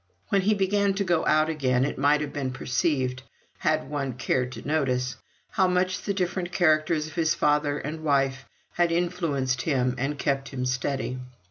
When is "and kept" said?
9.99-10.49